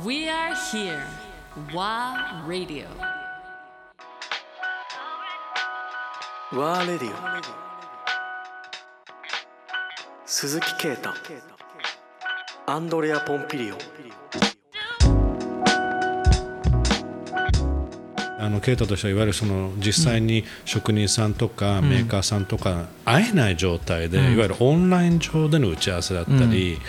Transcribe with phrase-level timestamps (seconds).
[0.00, 1.04] We are here.
[1.74, 2.86] WA Radio.
[6.50, 7.14] ワーレディオ
[10.24, 11.10] 鈴木啓太
[12.64, 13.76] アンドレア・ポンピリオ
[18.38, 26.80] あのケイトとしてはいわゆるその実際に職人さんとかメーカーさんとか会えない状態で、いわゆるオンライン上での打ち合わせだったり、いわ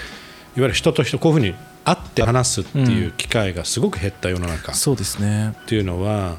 [0.55, 4.71] ゆる人と人こういうふうに会って話すっていう機会がすごく減った世の中。
[4.71, 5.53] っそうですね。
[5.65, 6.37] ていうのは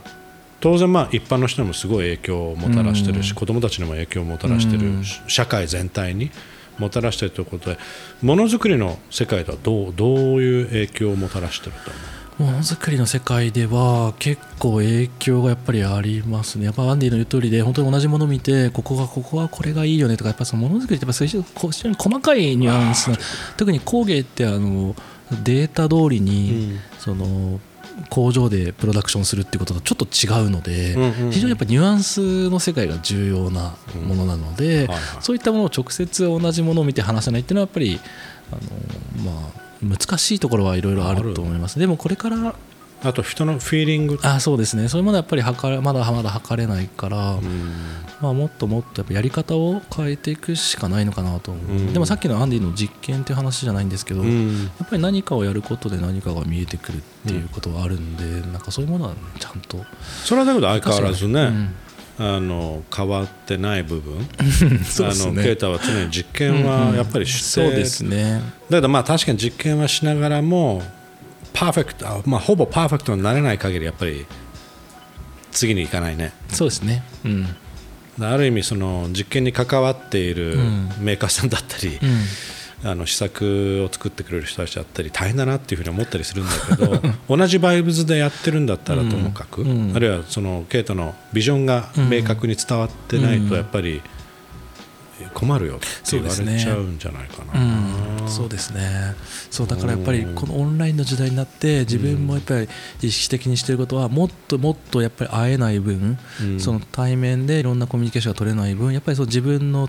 [0.60, 4.92] 当然まあ一般の人にもすごい影響をもたらしてるし、子どもたちにも影響をもたらしてる、
[5.28, 6.30] 社会全体に
[6.78, 7.78] もたらしてるということで
[8.22, 12.14] ものづくりの世界ではどうどういう影響をもたらしてると思う？
[12.36, 16.64] ものづくりの世界では結構影響がやっぱりありますね。
[16.64, 23.16] やっぱアンディの言う通りで本当に同じものを見てここがここはこれがいいよねとかやっぱそのものづくりってやっぱそういう非常に細かいニュアンスな
[23.56, 24.96] 特に工芸ってあの
[25.42, 27.60] データ通りに、その
[28.10, 30.96] 工場でプロダクションするっていうこととちょっと違うので、
[31.30, 34.88] 非常にやっぱニュアンスの世界が重要なものなので、
[35.20, 38.00] そういったものを直接同じものを見て話さないっていうのはやっぱり
[38.52, 38.56] あ
[39.24, 39.52] の、ま
[39.92, 41.78] あ、難しいところはいろいろあると思います。
[41.78, 42.54] でもこれから
[43.04, 44.18] あと人のフィーリング。
[44.22, 44.88] あそうですね。
[44.88, 47.38] そういうものはやっぱり測れまだまだ測れないから、
[48.20, 51.92] まあ、もっともっとやっぱやり方を変えていくしかないのかなと思う、うん。
[51.92, 54.70] でもさっきのアンディの実験っていう話じゃないんですけど、やうん。
[54.82, 59.84] っぱり何かをやることで何かが見えてくるっていうことはあるんで、なんかそういうものはちゃんと。
[60.24, 61.74] それはだけど相変わらずね、うん。
[62.16, 64.18] あの変わってない部分。
[64.22, 64.26] ね。
[64.26, 68.40] あのケイタは常に実験はやっぱりして、そうですね。
[68.70, 70.82] だけどまあ確かに実験はしながらも
[71.54, 74.26] パーフェクト、あまあ、ほぼパーフェクトになれない限りやっぱり
[75.52, 76.32] 次に行かないね。
[76.48, 77.02] そうですね。
[77.24, 77.46] うん。
[78.20, 80.90] ある意味その実験に関わっているうん。
[80.98, 82.88] メーカーさんだったり、うん。
[82.90, 89.64] あの試作を作ってくれる人たちだったり大変だなっていうふうに思ったりするんだけど 同じバイブズでやってるんだったらともかく、
[89.94, 94.02] あるいはそのケイトのビジョンが明確に伝わってないとやっぱり
[95.32, 97.58] 困るよって言われちゃうんじゃないかな。
[98.24, 99.14] うん、そうですね。
[99.50, 102.68] そうだからやっぱりこのオンラインの時代になって自分もやっぱり
[103.02, 106.60] 意識的にしてることはもっともっとやっぱり会えない分、うん。
[106.60, 109.88] その対面でいろんなコミュニケーションが取れない分やっぱりその自分の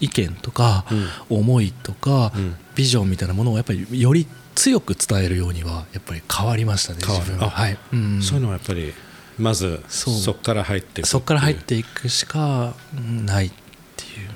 [0.00, 0.86] 意見とか、
[1.28, 2.56] 思いとか、うん。
[2.74, 7.78] ビジョンみたいなものをやっぱりより強く伝えるようにはやっぱり変わりましたね自分は、あはい。
[7.92, 8.22] うん。
[8.22, 8.94] そういうのはやっぱり
[9.38, 13.50] まずそこから入っていくそこから入っていくしかうんない。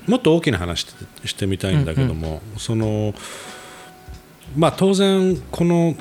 [0.07, 3.13] もっと大きな話してしてみたいんだけども、その
[4.55, 5.95] まあ当然この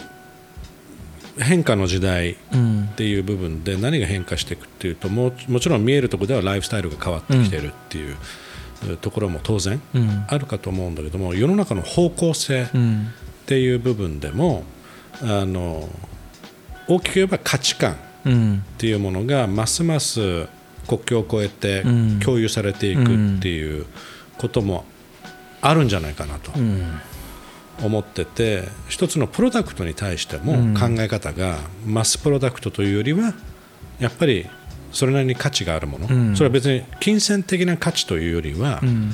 [1.39, 2.37] 変化の時代っ
[2.97, 8.17] ていう部分で何が変化していくっていうとももちろん見えるところではライフスタイルが変わってきてるっていう
[8.99, 9.81] ところも当然
[10.29, 12.67] あるかと思うんだけども世の中の方向性っ
[13.47, 14.65] ていう部分でも
[15.23, 15.89] あの
[16.89, 17.97] 大きく言えば価値観っ
[18.79, 20.47] ていうものがますます
[20.87, 22.21] 国境を越えてうん。
[22.21, 23.87] 共有されていくっていう
[24.39, 24.85] ことも
[25.61, 27.01] あるんじゃないかなとうん。
[27.83, 30.75] 思ってて一つのプロダクトに対してもうん。
[30.75, 33.35] 考え方がマスプロダクトというよりは
[33.99, 34.47] やっぱり
[34.93, 36.37] それなりに価値があるもの、うん。
[36.37, 39.13] それは別に金銭的な価値というよりはうん。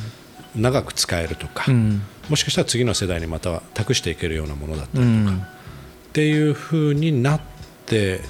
[0.57, 2.03] 長く使えるとか、うん。
[2.29, 5.39] もしかしたら次の世代にまたは託していけるようなものだったりうん。
[5.39, 7.60] っていう風になって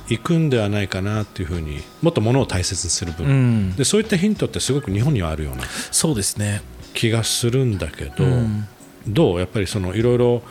[0.08, 3.76] いくんではないかなっていう風にもっとものを大切にする部う分、ん。
[3.76, 6.62] でそういったヒントってすごく日本にはあるようなそうですね。
[6.94, 8.66] 気がするんだけど、うん。
[9.06, 10.42] どうやっぱりそのいろいろ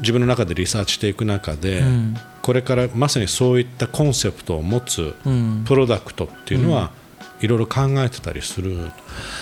[0.00, 2.16] 自分の中でリサーチしていく中で、うん。
[2.42, 5.64] これからまさにそういったコンセプトを持つうん。
[5.66, 6.92] プロダクトっていうのは、
[7.40, 8.90] いろいろ考えてたりする、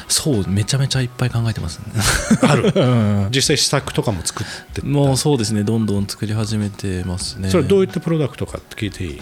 [0.08, 1.84] そうめちゃめちゃいっぱい考えてますね。
[2.42, 2.72] ある。
[2.76, 2.80] う
[3.26, 3.28] ん。
[3.34, 5.62] 実際試作とかも作ってもうそうですね。
[5.64, 7.50] どんどん作り始めてますね。
[7.50, 9.20] それどういったプロダクトかって聞いていい？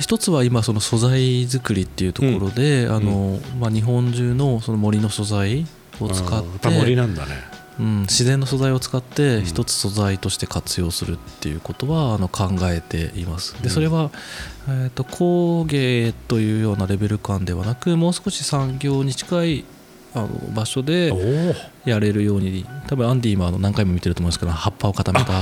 [0.00, 5.66] 一つは今その素材作りっていうところで、あのまあ、日本中のその森の素材
[6.00, 7.32] を使ってぱ森なんだね
[7.78, 13.60] うん、自然の素材を使って一つ素材として活用するっていうことはあの考えています。
[13.62, 14.10] でそれは、
[14.68, 19.64] えー、と工芸というようなレベル感ではなくもう少し産業に近い
[20.14, 21.12] あの場所で
[21.84, 25.32] やれるように多分アンディ今あの何回も見てると思うんですけど葉っぱを固めた、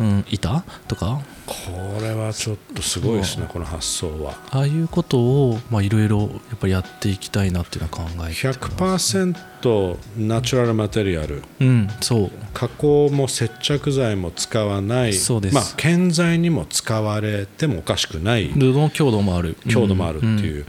[0.00, 1.20] うん、板とか。
[1.46, 4.34] これはちょっとすごいですねこの発想は。
[4.50, 8.48] ああいうことをまあいろいろやっぱりやっていきたいなっていうのは考えて
[8.80, 9.18] ます。
[9.18, 11.42] 100%ナチュラルマテリアル。
[11.60, 12.30] うんそう。
[12.54, 15.14] 加工も接着剤も使わない。
[15.14, 15.54] そうです。
[15.54, 18.48] まあ、建材にも使われてもおかしくない。
[18.48, 19.56] 布の強度もある。
[19.68, 20.66] 強度もあるっていう、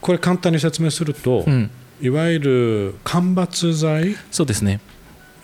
[0.00, 4.16] これ簡単に説明すると、うん、うんいわゆる間伐材？
[4.30, 4.80] そうですね。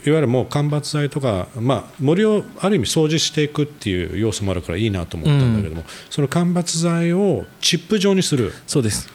[0.07, 8.53] いわゆるもう間伐材とか、まあ、森をある意味掃除していくっていう要素もあるからいいなと思ったんだけども、その間伐材をチップ状にする。
[8.67, 9.09] そうです。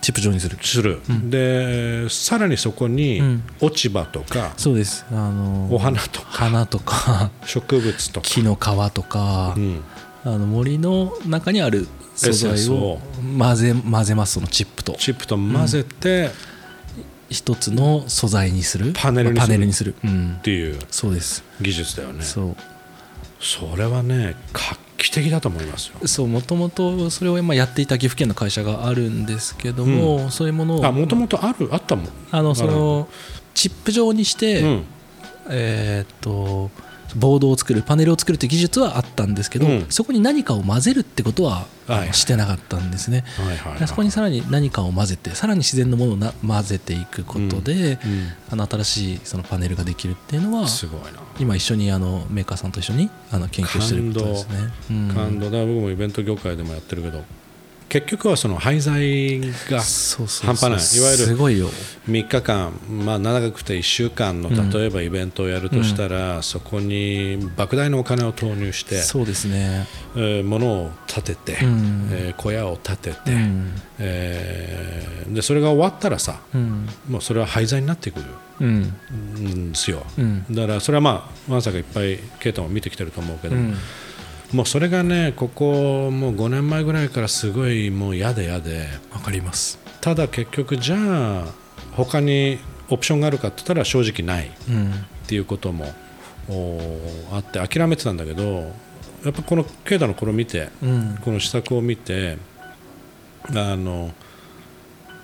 [0.00, 0.56] チップ状にする。
[0.62, 3.42] する、でさらにそこにうん。
[3.60, 5.04] 落ち葉とか、そうです。
[5.10, 9.82] あのお花とか花とか植物とか、木の皮とか、うん。
[10.22, 11.88] あの森の中にある
[12.20, 12.98] 素材を
[13.38, 14.92] 混ぜ混ぜますそのチップと。
[14.94, 16.30] チップと混ぜて
[17.30, 18.92] 一つの素材にする。
[18.94, 19.38] パネルにする。
[19.38, 20.36] まあパネルにする、うん。
[20.38, 20.78] っ、ていう。
[20.90, 21.42] そうです。
[21.60, 22.22] 技術だよね。
[22.22, 22.56] そう。
[23.40, 26.06] それはね画期的だと思いますよ。
[26.06, 32.08] そうもともとそれを今やっていた岐阜県の会社があるんですけども、そういうものをあもともとあるあったもん。
[32.30, 33.08] あのその
[33.54, 34.84] チップ状にして、うん。
[35.48, 36.70] えーっと
[37.16, 39.86] ボードを作るパネルを作るという技術はあったんですけど、うん。
[39.88, 41.98] そこに何かを混ぜるってことは、はい。
[41.98, 47.98] はいしてなかったんですね、はいはいはいそこにさらに何かを混ぜてさらに自然のものをな混ぜていくことで、
[48.50, 50.68] あの新しいそのパネルができるっていうのは
[51.38, 54.72] 今一緒にあのメーカーさんと一緒にあの研究してることですね。
[54.90, 55.08] うん。
[55.14, 55.50] 感動。
[55.50, 57.24] だ僕もイベント業界でもやってるけど
[57.90, 60.72] 結局はその廃材が半端ない。
[60.72, 61.68] いわゆるすごいよ。
[62.08, 64.70] 3日間、まあ、長くて1週間のうん。
[64.70, 72.08] 例えばイベントをやるとしたら、そこに莫大なお金を投入して、そうですね、えー物を建てて、うん。
[72.12, 73.72] えー小屋を建てて、うん。
[73.98, 76.88] えーでそれが終わったらさうん。
[77.08, 78.26] もうそれは廃材になってくる。
[78.60, 78.82] うん。
[79.36, 80.44] んですよ、うん。
[80.48, 83.74] だからそれはまあワンさんがいっぱいケイタも見てきてると思うけど、うん
[84.52, 88.88] もうそれがねここもう5年前ぐらいからすごいもう嫌で嫌で。
[89.12, 91.44] わかります、ただ結局じゃあ
[91.92, 92.58] 他に
[92.88, 94.50] オプションがあるかって言ったら正直ない。
[94.68, 94.90] うん。
[94.90, 94.94] っ
[95.28, 95.86] ていうことも
[96.48, 96.80] お
[97.32, 98.72] あって諦めてたんだけど
[99.24, 101.18] やっぱこのケイタのこれを見てうん。
[101.22, 102.38] この施策を見て
[103.50, 104.12] あの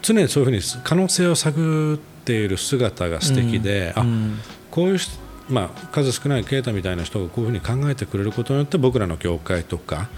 [0.03, 4.39] 常にそういうふうに可能性を探っている姿が素敵で、あうん。
[4.71, 5.13] こういう人、
[5.49, 10.09] まあ、数少ないケイタみたいな人がこういうふうに考えてくれることによって僕らの業界とか、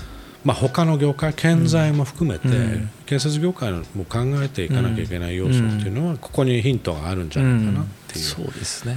[0.45, 2.91] まあ、他の業界建材も含めて、うん。
[3.07, 8.97] 建設業界も考えていかなきゃいけない要素っていうのはここにヒントがあるんじゃないかなっていう、そうですね。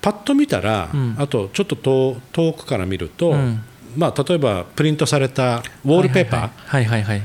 [0.00, 1.16] パッと見たら、うん。
[1.18, 3.62] あとちょっと遠遠くから見ると、うん。
[3.96, 7.22] まあ、例えばプリントされたウォールペーパー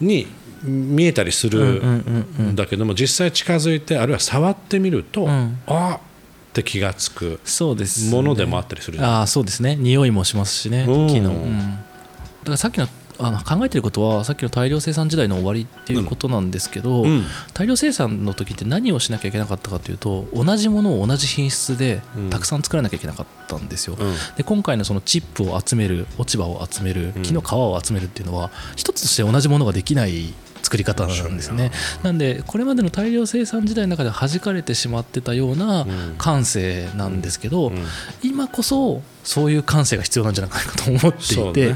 [0.00, 0.26] に
[0.64, 6.13] 見えたりするうんうんうんうんんだけども実際近づいてあるいは触ってみると、うんあっ
[6.54, 7.40] て気がつく
[8.10, 9.10] ものでもあったりするじゃん。
[9.10, 9.76] ああそうですね。
[9.76, 11.06] 匂いもしますしねうん。
[11.08, 11.76] 木の、うん、だ
[12.44, 17.24] からさっきのあの考えてることはさっきの大量生産時代の終わりっていうことなんですけど、うん。
[17.52, 24.14] 大量生産の時って何をしなきゃいけなかったかというと同じものを同じ品質でうんたくさん作らなきゃいけなかったんですよ、うん。
[24.36, 27.22] で今回のそのチップを集める落ち葉を集めるうん。
[27.22, 31.70] 木の皮を集めるっていうのは一つとして同じものができない作り方なんですね。
[32.02, 32.12] な。
[32.12, 36.14] んでこれまでの大量生産時代の中では弾かれてしまってたようなうん。
[36.18, 37.84] 感性なんですけど、うん。
[38.22, 41.74] 今こそそういう感性が必要なんじゃないかと思っていて、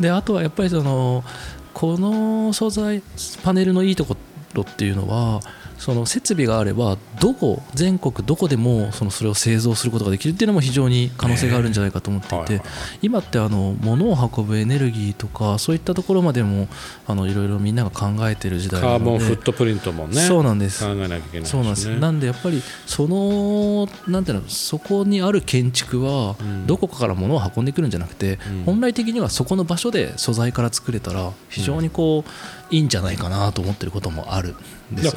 [0.00, 1.24] であとはやっぱりその
[1.72, 3.02] この素材
[3.42, 4.16] パネルのいいとこ
[4.52, 5.40] ろっていうのは
[5.78, 12.62] その設備があればどこ全国どこでもそのそれを製造することができるっていうのも非常に可能性があるんじゃないかと思っていて
[13.02, 16.68] 今ってあの物を運ぶエネルギーとかそういったところまでも
[17.06, 20.84] あのいろいろみんなが考えてる時代なカーボのでンフットプリントもねそうなんです。
[20.84, 21.88] 考えなきゃいけないそうなんです。
[21.98, 26.66] なんでやっぱりそのなんていうのそこにある建築はうん。
[26.66, 28.64] どこかから物を運んでくるんじゃなくて、うん。
[28.64, 32.30] 本来的にはそこの場所で素材から作れたら非常にこう
[32.74, 34.54] いいんじゃないかなと思ってることもある
[34.92, 35.12] んですよ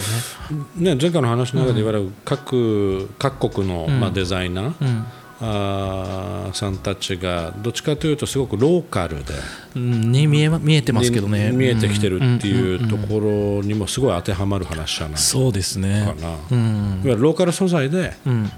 [0.77, 0.93] ね。
[0.93, 3.99] ね、前回の話の中でいわゆる各,、各国の、うん。
[3.99, 5.05] まあ、デザイナー、うん。
[5.39, 9.33] あーさんたちがどっちかというとすごくローカルで
[9.75, 11.51] うんに見えま見えてますけどね。
[11.51, 16.01] に見えてきてるっていうとろころにもすごい当てはまる話じゃないかそうですね。
[16.01, 18.51] な、ういわんゆるローカル素材でうん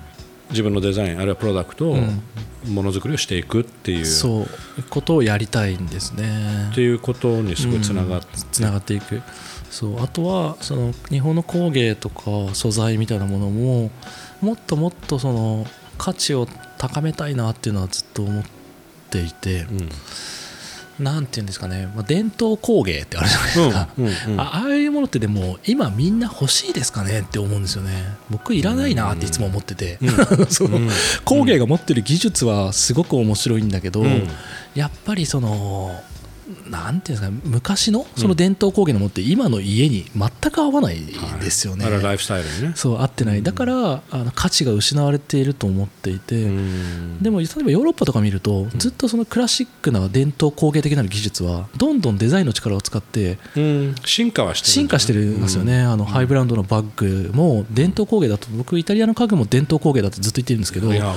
[0.49, 2.21] 自分のデザインあるいはプロダクトをうん。
[2.67, 4.47] ものづくりをしていくっていう,、そういう
[4.89, 6.69] ことをやりたいんですね。
[6.71, 9.21] っていうことにすごいつながって、つながっていく。
[9.71, 10.03] そう。
[10.03, 13.91] あとはその日本の工芸とか素材みたいなものも
[14.41, 15.65] もっともっとその
[15.97, 18.43] 価値を高めたいなっていうのはずっと思っ
[19.09, 19.89] ていて、うん
[20.99, 24.39] なんていうんですかね、まあ、伝統工芸ってあるじゃないですか、うんうんうん。
[24.39, 27.21] あああいうものってでも今みんな欲しいですかね？
[27.21, 27.91] って思うんですよね。
[28.29, 29.97] 僕いらないなっていつも思ってて、
[30.49, 30.89] そのうん。
[31.25, 34.27] 工芸が持ってる技術はすごく面白いんだけど、うん。
[34.75, 35.91] やっぱりその
[36.69, 40.99] なんていうんですか昔のその伝統工芸のものって今の家に全く合わない
[41.41, 42.73] ですよね、はライフスタイルにね。
[42.75, 43.43] そう合ってない。
[43.43, 47.21] だからあの価値が失われていると思っていて、うん。
[47.21, 53.95] でも例えばヨーロッパとか見るとずっとそのクラシックな伝統工芸的な技術はどんどんデザインの力を使ってうん。
[54.05, 61.15] 進化はしてる進化してるんですよね、あのハイブランドのバッグも伝統工芸だと僕イタリアの家具も伝統工芸だってずっと言ってるんですけどあ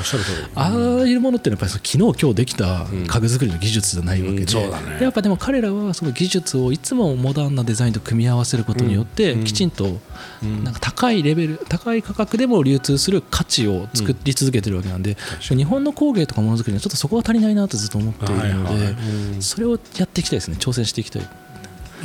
[0.54, 9.44] あいうものってやっぱりその昨日今日できた家具作りの技術じゃないわけでやっぱでも彼らはその技術をいつもモダンなデザインと組み合わせることによってうん。
[9.44, 9.98] きちんと
[10.42, 10.64] うん。
[10.64, 20.56] なんか高いレベル高い価格でも流通する価値を作り続けてるわけなんで、日本の工芸とかものづくりにはちょっとそこが足りないなとずっと思っているので、それをやっていきたいですね。
[20.58, 21.22] 挑戦していきたい。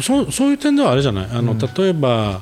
[0.01, 1.29] そうそういう点ではあれじゃない？
[1.31, 1.57] あの、うん。
[1.59, 2.41] 例えば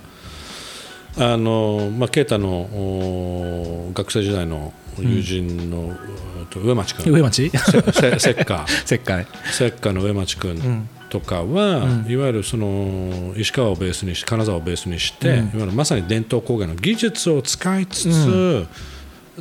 [1.18, 5.96] あの、まあ、啓太のお学生時代の友人の、
[6.40, 7.50] えっと上町君上町？
[7.50, 10.90] せせ石化石灰石化の上町君うん。
[11.10, 12.12] とかは、うん。
[12.12, 15.38] いわゆるその石川をベースにし金沢をベースにして、うん。
[15.38, 18.68] いわゆるまさに伝統工芸の技術を使いつつ、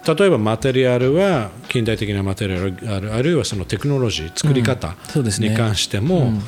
[0.07, 4.95] 例えばマテリアルは近代的なマテリアルあるあるいはそのテクノロジー作り方
[5.41, 6.43] に関しても、うん。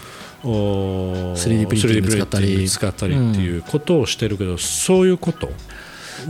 [0.44, 5.48] お 3D プリンティング使ったり 3D プリンティング使ったりっていうことをしてるけど、そういうこと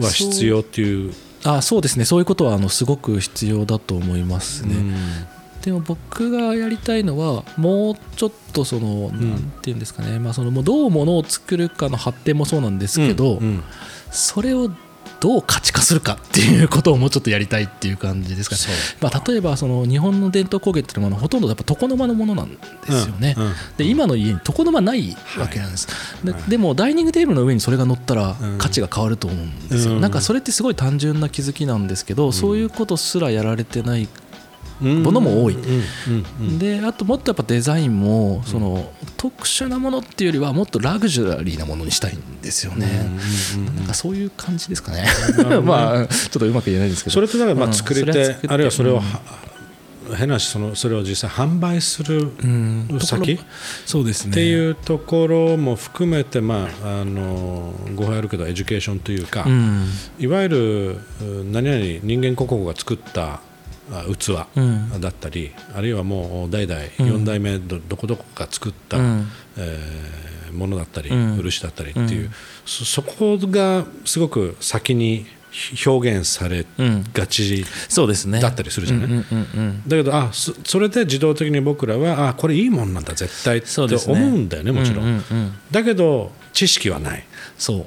[0.01, 1.13] は必要っていう。
[1.45, 2.05] あそうですね。
[2.05, 4.75] そういうことはあのすごく必要だと思いますね。
[4.75, 4.95] うん。
[5.63, 9.31] でも僕がやりたいのはもうちょっとその、ん。
[9.31, 13.41] なんていうんですかね、まあ、そのもうどうものを作るかの発展もそうなんですけど、
[14.11, 14.71] それを
[15.21, 18.63] どう価値化するかっていうことをもうちょっとやりたいっていう感じですかね。
[19.01, 22.59] まあ、例えばその日本の伝統工芸っていうのはほとんどやっぱ床の間のものなんで
[22.89, 23.35] すよね。
[23.37, 25.89] うんうんで今の家に床の間ないわけなんです、
[26.25, 30.01] ででもダイニングテーブルの上にそれが乗ったらうん価値が変わると思うんですよ、うん。
[30.01, 34.09] なんかそれってすごい単純な気づきなんですけど、そういうことすらやられてない
[34.81, 35.57] ものも多い。
[36.59, 42.87] であともっとやっぱデザインもその特殊なものっていうよりはもっとラグジュアリーなものにしたいんですよね、
[43.77, 45.07] なんかそういう感じですかね。
[45.65, 47.15] まあちょっとうまく言えないですけど。
[47.15, 47.71] それってだからまうん。
[47.71, 49.03] あ作り手あるいはそれをは
[50.15, 52.99] 変なしそのそれを実際販売するうん。
[53.01, 53.41] 先？
[53.85, 54.33] そうですね。
[54.35, 59.89] ていうところも含めてまああの語弊あるけど education というかうん。
[60.19, 60.99] いわゆるう
[61.51, 63.41] 何々人間国宝が作ったあ
[64.17, 65.01] 器うん。
[65.01, 67.07] だったりあるいはもう代々うん。
[67.23, 69.29] 4代目どどこどこが作った、うん。
[69.57, 71.37] えーものだったり、うん。
[71.37, 72.31] 漆だったりっていう、うん。
[72.65, 75.27] そそこがすごく先に
[75.87, 77.05] 表現されうん。
[77.13, 77.65] がち
[78.41, 79.83] だったりするじゃない、うんうんうんうん。
[79.87, 85.53] だけどあそそれで自動的に僕らはあこれいいもんなんだ絶対って思うんだよねもちろん,、うんうんうん。
[85.71, 87.21] だけど知識はない。
[87.21, 87.23] っ
[87.59, 87.87] そう。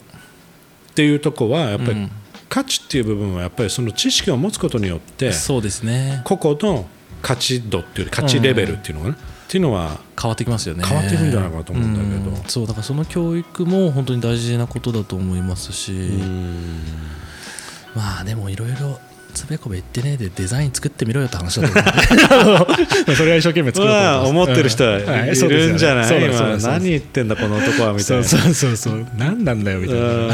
[0.96, 2.12] ていうとこはやっぱり、うん
[2.50, 6.22] 価値っていう部分はやっぱりその知識を持つことによってそうですね。
[6.26, 6.88] 個々の
[7.22, 10.84] 価値度っていう価値レベルっていうのかな、っていうのは変わってきますよね。
[10.84, 12.36] 変わっていくんじゃないかなと思うんだけど。
[12.36, 12.50] うん。
[12.50, 16.84] そうだからその教育も本当に大事なことだと思いますし、うん。
[17.96, 19.00] まあでもいろいろ
[19.34, 21.80] つべこべ言ってねえでデザイン作ってみろよって話だと
[22.52, 23.14] 思う。
[23.16, 25.04] それは一生懸命作ろうとまあ思思ってる人はい。
[25.36, 26.56] るんじゃない、そうですよね。
[26.60, 28.24] 今何言ってんだこの男はみたいな。
[28.24, 29.08] そうそうそうそう。
[29.18, 30.06] 何なんだよみたいな。
[30.06, 30.34] うん